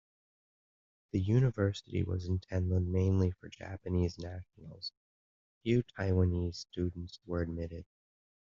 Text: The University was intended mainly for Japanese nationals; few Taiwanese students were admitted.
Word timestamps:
The 1.11 1.19
University 1.21 2.01
was 2.01 2.25
intended 2.25 2.81
mainly 2.87 3.29
for 3.29 3.49
Japanese 3.49 4.17
nationals; 4.17 4.91
few 5.61 5.83
Taiwanese 5.95 6.55
students 6.55 7.19
were 7.27 7.43
admitted. 7.43 7.85